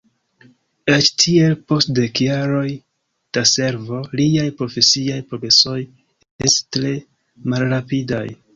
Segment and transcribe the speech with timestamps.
[0.93, 2.63] Eĉ tiel, post dek jaroj
[3.37, 6.97] da servo, liaj profesiaj progresoj estis tre
[7.55, 8.27] malrapidaj.